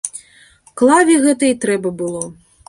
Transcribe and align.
Клаве 0.81 1.19
гэта 1.27 1.43
і 1.53 1.59
трэба 1.67 1.93
было. 2.01 2.25